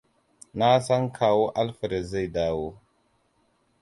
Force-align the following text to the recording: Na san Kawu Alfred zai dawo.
Na 0.53 0.79
san 0.79 1.03
Kawu 1.15 1.51
Alfred 1.61 2.03
zai 2.09 2.27
dawo. 2.35 2.67